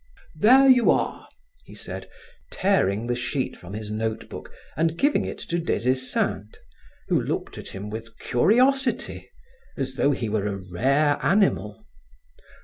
"There 0.35 0.67
you 0.67 0.89
are!" 0.89 1.27
he 1.63 1.75
said, 1.75 2.09
tearing 2.49 3.05
the 3.05 3.13
sheet 3.13 3.55
from 3.55 3.73
his 3.75 3.91
note 3.91 4.29
book 4.29 4.51
and 4.75 4.97
giving 4.97 5.25
it 5.25 5.37
to 5.41 5.59
Des 5.59 5.87
Esseintes 5.87 6.57
who 7.09 7.21
looked 7.21 7.59
at 7.59 7.69
him 7.69 7.91
with 7.91 8.17
curiosity, 8.17 9.29
as 9.77 9.93
though 9.93 10.09
he 10.09 10.27
were 10.27 10.47
a 10.47 10.57
rare 10.57 11.19
animal. 11.21 11.85